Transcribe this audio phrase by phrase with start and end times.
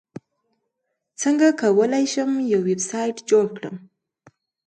[1.21, 3.75] څنګه کولی شم یو ویبسایټ جوړ کړم